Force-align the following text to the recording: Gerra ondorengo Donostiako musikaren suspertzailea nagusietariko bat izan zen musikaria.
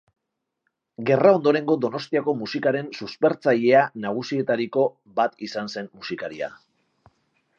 Gerra 1.09 1.33
ondorengo 1.39 1.75
Donostiako 1.83 2.33
musikaren 2.39 2.89
suspertzailea 3.01 3.83
nagusietariko 4.07 4.87
bat 5.19 5.37
izan 5.49 5.73
zen 5.75 5.91
musikaria. 6.01 6.49